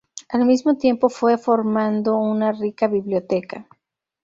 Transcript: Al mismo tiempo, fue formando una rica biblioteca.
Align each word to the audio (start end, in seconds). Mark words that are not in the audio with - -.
Al 0.29 0.47
mismo 0.47 0.77
tiempo, 0.77 1.09
fue 1.09 1.37
formando 1.37 2.17
una 2.17 2.51
rica 2.53 2.87
biblioteca. 2.87 3.67